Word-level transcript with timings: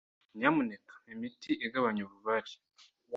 Nyamuneka 0.37 0.93
mpa 1.03 1.09
imiti 1.15 1.51
igabanya 1.65 2.01
ububabare. 2.03 2.53